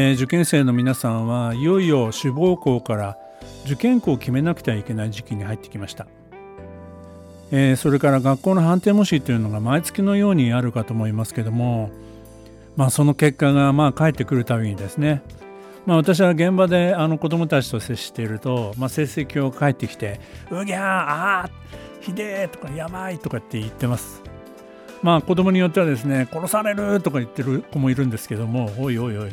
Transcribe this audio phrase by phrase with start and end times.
[0.00, 3.18] えー、受験生の皆さんはいよいよ志望校から
[3.64, 6.06] 受験校を決めなくてはいけない時期に入ってきました、
[7.50, 11.90] えー、それから学校の判定模試というのが毎月のようにあるかと思いますけども、
[12.76, 15.20] まあ、その結果がまあ返ってくるたびにですね、
[15.84, 20.20] まあ、私は現場であの子どもたちと接していると、まあ、成績を返ってきて
[20.52, 20.82] 「うぎゃー
[21.42, 24.22] あーひでー」とか「やばい」とかって言ってます。
[25.02, 29.30] まあ子供によってはですね殺されるとか言ってる子もいるんですけどもおいおいおい。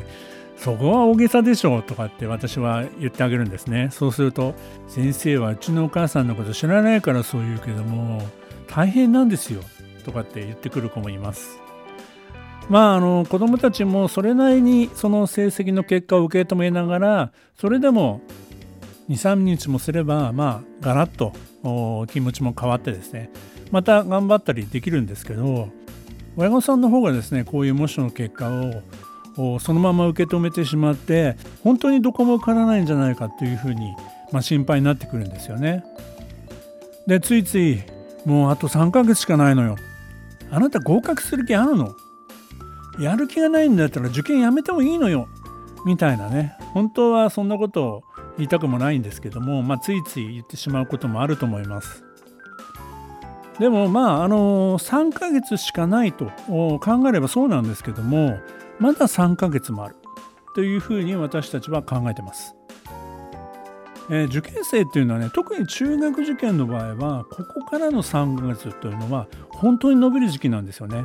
[0.56, 3.88] そこは大げさでしょうとかって私は言ってあげるんですね。
[3.92, 4.54] そうすると
[4.88, 8.26] 先生はうちのお母さんのこと知らないからそう言うけども
[8.66, 9.60] 大変なんですよ
[10.04, 11.60] とかって言ってくる子もいます。
[12.68, 18.20] まああの子どもたちもそれなりにその成績の結果を受け止めながらそれでも
[19.08, 21.32] 23日もすればまあガラッと
[22.08, 23.30] 気持ちも変わってですね。
[23.70, 25.68] また頑張ったりできるんですけど
[26.36, 28.82] 親御さんの方がですねこういう模試の結果を
[29.36, 33.94] をそのまま受け止めてしまって本当にどこも受からないんじゃないかというふうに、
[34.32, 35.84] まあ、心配になってくるんですよね。
[37.06, 37.82] でついつい
[38.24, 39.76] もうあと3ヶ月しかないのよ。
[40.50, 41.94] あなた合格する気あるの？
[42.98, 45.28] やる気がないんだったら受験やめてもいいのよ
[45.84, 48.02] みたいなね本当はそんなことを
[48.38, 52.05] 言いたくもないんですけども、まあ、ついつい言ってしまうこともあると思います。
[53.58, 58.38] でもまああの3ヶ月しかないと考えればそうなんですけども
[58.78, 59.96] まだ3ヶ月もある
[60.54, 62.54] というふうに私たちは考えてます。
[64.08, 71.04] えー、受験生っていうのはね特に中学受験の場合はここからの3ヶ月というのは本当に伸びる時期なんですよね。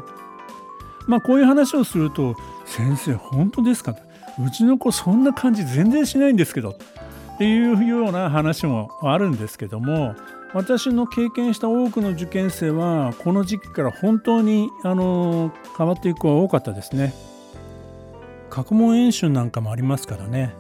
[1.07, 2.35] まあこういう話をすると
[2.65, 3.95] 「先生本当ですか?」
[4.39, 6.71] うちの子そんな感じ全然しないんですけど」
[7.35, 10.15] っていうような話もあるんですけども
[10.53, 17.13] 私の経験した多くの受験生はこの時期から本当にあの変わっていく子は多かったですね。
[18.49, 20.53] 過問演習なんかもありますからね、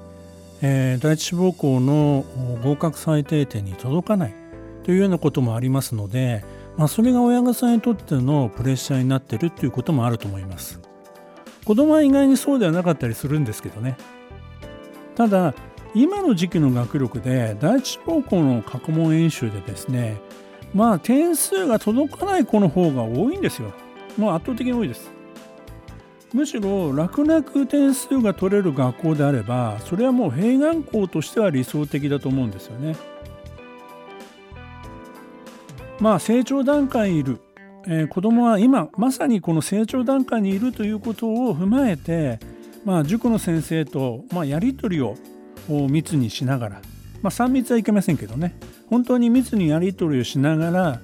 [0.61, 2.23] えー、第一志望校の
[2.63, 4.33] 合格最低点に届かない
[4.83, 6.45] というようなこともありますので、
[6.77, 10.79] まあ、それが親御さんにとってのプレッシャーになっているということもあると思います。
[11.65, 13.97] 子供は意外にそうではなかったりするんですけどね。
[15.15, 15.53] ただ
[15.93, 20.21] 今の時期の学力で第一志望校の過去問演習でですね
[20.73, 23.73] まあ点数が届かない子の方が多いんですよ。
[24.17, 25.11] もう圧倒的に多いです。
[26.33, 32.95] むしろ楽々点数が取れる学校であればそれはもう併願校としては理想的だと思うんですよね。
[35.99, 37.41] まあ成長段階にいる、
[37.85, 42.39] えー、子どもは今まさにこの成長段階にいるということを踏まえて、
[42.85, 45.15] まあ、塾の先生と、まあ、やり取りを
[45.69, 46.81] を密にしながら、
[47.21, 48.55] まあ、3密はいけませんけどね。
[48.89, 51.01] 本当に密にやり取りをしながら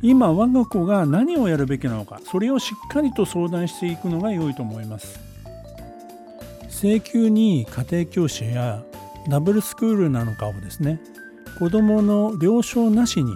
[0.00, 5.20] 今我が子が何をやるべきなのかそれをしっかりと相談していくのが良いと思います。
[6.68, 8.82] 請求に家庭教師や
[9.28, 11.00] ダブルスクールなのかをですね
[11.58, 13.34] 子どもの了承なしに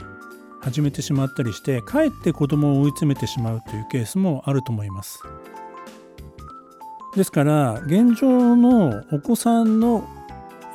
[0.60, 5.20] 始めてしまったりしてかえって子どもを追い詰めてしまうというケースもあると思います。
[7.14, 10.04] ですから現状のお子さんの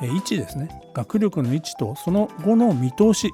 [0.08, 3.32] 位置ですね学力の位置とその後の見通し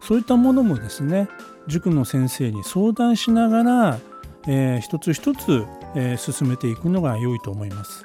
[0.00, 1.28] そういったものもですね
[1.66, 3.98] 塾の先生に相談しながら、
[4.46, 8.04] えー、一つ一つ、えー、進めていくのが良いと思います。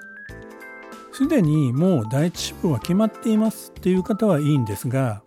[1.13, 5.22] すでにもう第一志望は決まっていますっていう方はいいんですが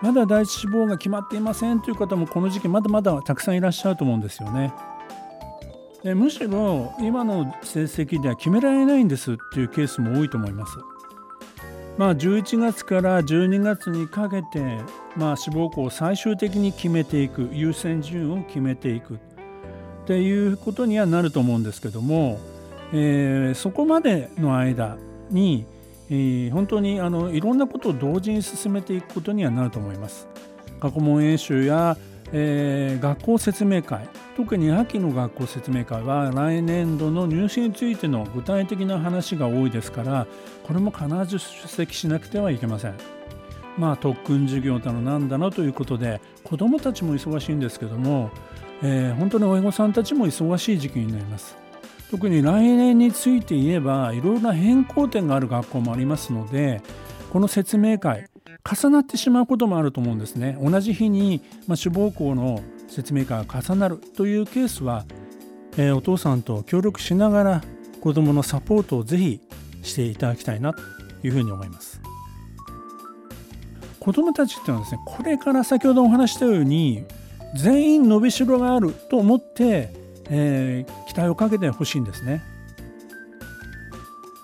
[0.00, 4.72] まだ第一志望が決まっていませんという方もこの時期まだまだたくさんいらっしゃると思うんですよね。
[6.02, 10.78] でむしろ今の成績では決められないんですっていうケースも多いと思います。
[11.98, 14.78] まあ、11月から12月にかけて、
[15.16, 19.18] まあ、志望校を最終的に決めていく優先順位を決めていくっ
[20.06, 22.38] ていうことにはなると思うんですけども、
[22.92, 24.96] えー、そこまでの間
[25.30, 25.66] に、
[26.08, 30.26] えー、本当にあのいろんなことを同時に進めていくことにはなると思います。
[30.80, 31.96] 過去問演習や、
[32.32, 40.26] えー、学校説明会特に秋の学校説明会は来年度の入試についての具体的な話が多いですから
[40.62, 42.94] これも必ず出席しなくてはいけません。
[43.78, 48.30] まあ、特訓授業だのなんだのということで子どもたちも忙しいんですけども、
[48.82, 51.56] えー、本当に親御さんたちも忙しい時期になります。
[52.10, 56.82] 特に来年について言えばいろいろな変更点がある学校もありますので
[57.32, 58.28] この説明会
[58.68, 60.58] 重なってしまうこともあると思うんですね。
[60.60, 65.04] 同じ日に、まあ、志望校の説明会が重なるというケースは、
[65.76, 67.64] えー、お父さんと協力しながら
[68.00, 69.40] 子どものサポートをぜひ
[69.82, 70.82] していただきたいなと
[71.22, 72.00] いうふうに思います。
[73.98, 77.04] 子どもたちっていうのはですねこれから先ほどお話したように
[77.54, 79.92] 全員伸びしろがあると思って、
[80.30, 82.42] えー、期待をかけてほしいんですね。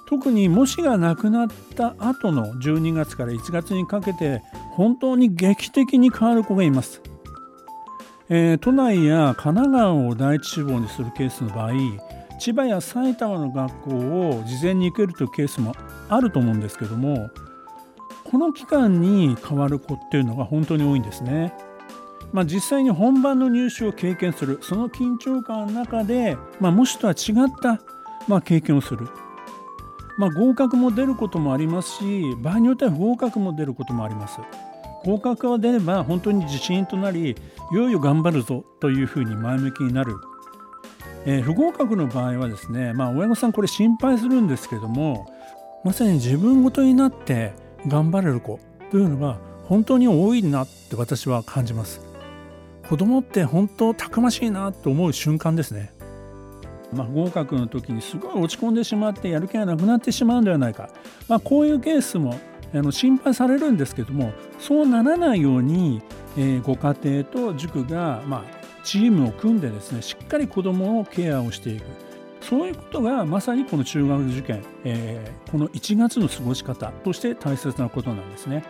[0.06, 4.42] 特に模試がなくなった後の12月から1月にかけて
[4.72, 7.02] 本当に劇的に変わる子がいます、
[8.28, 11.72] えー、都内や神奈川を第一志望にするケースの場合
[12.38, 15.74] 千葉や埼玉の学校を事前に行けるというケースも
[16.08, 17.30] あると思うんですけども
[18.24, 21.54] この期間に変わる子っていうのが本当に多いんですね。
[22.32, 27.80] まあ、実際に本番の入試を経験するその緊張感の中で、まあ、模試とは違った、
[28.26, 29.08] まあ、経験をする、
[30.18, 34.40] まあ、合格も出ることもありますし場合によっては不合格も出ることもあります。
[35.04, 37.36] 合格が出れば本当に自信となり
[37.72, 40.16] いよいよ頑張るぞというふうに前向きになる。
[41.26, 45.26] えー、不合格の場合はですね、まあ、親御さんこれ心配するんですけども
[45.84, 47.52] まさに自分ごとになって
[47.88, 48.60] 頑張れる子
[48.90, 52.00] というのが本当に多いなって私は感じます。
[52.88, 55.92] 子供って本当たくましいなと思う瞬間ですね。
[56.92, 60.88] まあ、合格の時にすごい落ち込んでしまってやる気がなくなってしまうんではないか、
[61.28, 62.38] まあ、こういうケースも
[62.74, 66.02] あの心配されるんですけどもそうならないように、
[66.36, 71.84] えー、ご家庭と塾が、まあ、チームを組んでですねしっかり子どもをケアをしていく
[72.40, 78.64] そういうことがまさにこの中学受験、えー、この1月の過ごし方として大切なことなんですね。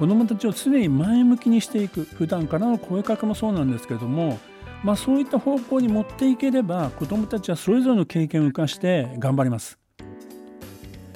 [0.00, 4.38] 子どもたちを常に前向きにしていく普段からの声かけもそうなんですけども、
[4.84, 9.78] まあ、そういった方向に持っていければ子どもたちはそれぞれの経験を生かして頑張ります。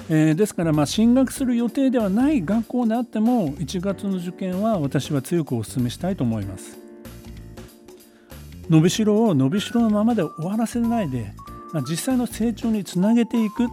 [0.09, 6.77] えー、ですからまあ進学する予定ではない学校であっても1月の受験は私は強くお勧めしたいと思います。
[8.69, 11.33] 伸びしろを伸びしろのままで終わらせないで、
[11.73, 13.67] まあ、実際の成長につなげていく、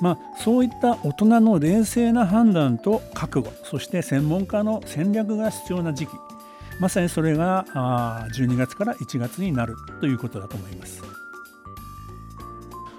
[0.00, 6.12] まあ、そういった大人の冷静な判断と覚悟そして専門家の戦略が必要な時期
[6.80, 7.64] まさにそれが
[8.32, 11.02] 12月から1月になるということだと思います。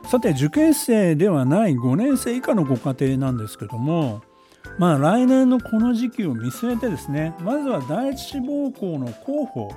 [0.09, 4.21] さて受験生ではない5年生以下のご家庭なんですけども
[4.77, 9.71] まあ来年のこの時期を見据えてですねまずは第一志望校の候補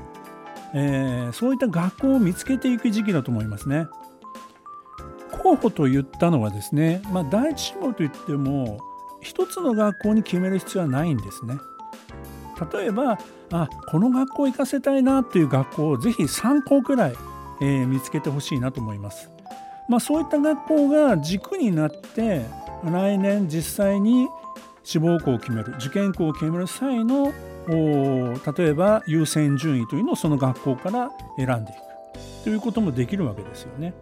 [0.76, 3.86] えー、そういった学校を見つけていく時期だと思いますね。
[5.30, 8.78] 候補と言ったのはですね、まあ、第一志望といっても
[9.20, 11.54] 一つの学校に決める必要はないんですね。
[12.72, 13.18] 例えば
[13.52, 17.16] あこの学校行かせたいなという学校をぜひ3校くらい、
[17.60, 19.30] えー、見つけてほしいなと思います。
[19.88, 22.46] まあ、そういった学校が軸になって
[22.84, 24.28] 来年実際に
[24.82, 27.32] 志望校を決める受験校を決める際の
[27.66, 33.94] 例えば優先順位というのをその学校から選んでいくということもできるわけですよね。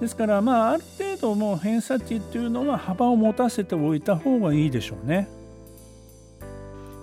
[0.00, 5.28] ですからまあある程度も偏差値っていうのは幅を持たせておいた方がいいでしょうね。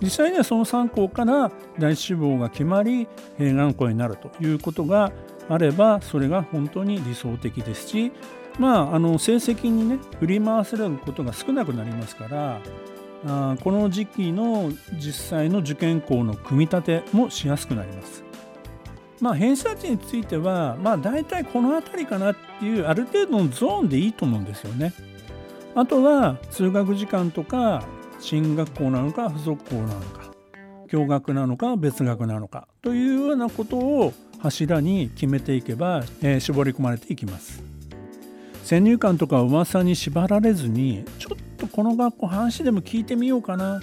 [0.00, 3.08] 実際にはその3校から第一志望が決まり
[3.38, 5.12] 何校になるということが
[5.48, 8.12] あればそれが本当に理想的ですし
[8.58, 12.60] まああの成績にね振り回されることが少なくなりますから
[13.26, 18.28] あこの時期の実際の受験校の組み立てもしやすくなります。
[19.20, 24.92] まあ、偏差値については、まあ、大体この辺りかなっていうある程度のゾーンでいいと思うんですよね。
[25.74, 27.84] あとは通学時間とか
[28.20, 30.32] 進学校なのか付属校なのか
[30.90, 37.62] 共学なのか別学なのかというようなことを柱に決めていけば、えー、絞り込まれていきます。
[38.68, 43.80] 先入観とか噂に縛られずにちょっとこの学校話でも聞いてみようかな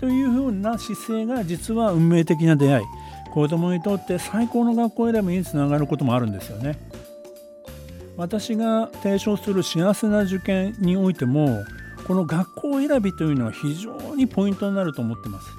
[0.00, 2.84] というふうな姿勢が実は運命的な出会い
[3.30, 6.78] 子供にとって最高の学校選びにつながることもあるんですよね
[8.16, 11.62] 私が提唱する幸せな受験においても
[12.06, 15.50] この学校選びというのは非常にポイントになると思ってます。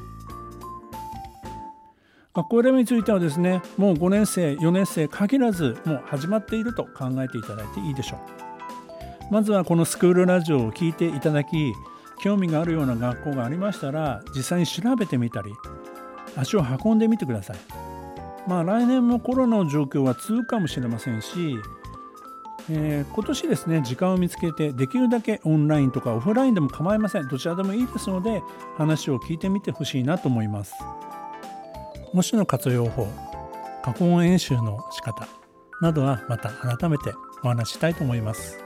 [2.33, 9.33] 学校選びについてはですねもう5年生4年生限らずもう始まっていると考えていただいていいでしょう。
[9.33, 11.73] まずはこのスクールラジオを聞いていただき
[12.21, 15.51] 興味があるような学校がありましたら実際に調べてみたり
[16.35, 17.57] 足を運んでみてください。
[18.47, 21.55] まあ来年もコロナの状況は続くかもしれませんし、
[22.69, 27.27] えー、今年ですね時間を見つけてできるだけオンラインとかオフラインでも構いません。
[27.27, 28.41] どちらでもいいですので
[28.77, 30.73] 話を聞いてみてほしいなと思います。
[32.13, 33.07] 模試の活用法
[33.83, 35.27] 過去問演習の仕方
[35.81, 38.59] などはまた改めてお話ししたいと思います。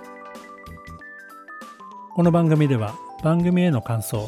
[2.14, 4.28] この番組では番組への感想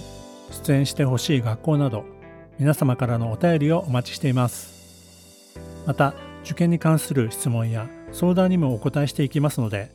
[0.52, 2.06] 出演してほしい学校など
[2.58, 5.54] 皆様からのお便りをお待ちしています。
[5.86, 9.92] また受験に関する質問や相談にもお答えしていきますので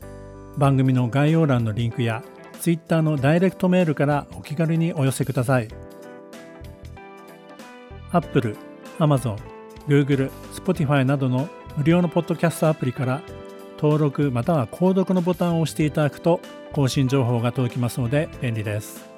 [0.57, 2.23] 番組の概要欄のリンクや
[2.61, 5.69] Twitter のダイレクトメールからお気軽にお寄せください
[8.13, 8.57] Apple、
[8.99, 9.37] Amazon、
[9.89, 13.21] Google、Spotify などの無料のポッドキャストアプリから
[13.77, 16.41] 登録または購読のボタンを押していただくと
[16.73, 19.15] 更新情報が届きますので便利です。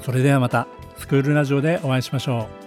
[0.00, 0.68] それではまた
[0.98, 2.65] スクールラジオでお会いしましょう。